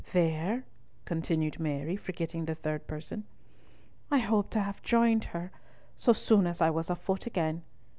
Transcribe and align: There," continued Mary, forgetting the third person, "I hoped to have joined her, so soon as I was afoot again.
There," 0.13 0.63
continued 1.05 1.59
Mary, 1.59 1.95
forgetting 1.95 2.45
the 2.45 2.55
third 2.55 2.87
person, 2.87 3.25
"I 4.09 4.17
hoped 4.17 4.49
to 4.53 4.59
have 4.59 4.81
joined 4.81 5.25
her, 5.25 5.51
so 5.95 6.11
soon 6.11 6.47
as 6.47 6.59
I 6.59 6.71
was 6.71 6.89
afoot 6.89 7.27
again. 7.27 7.61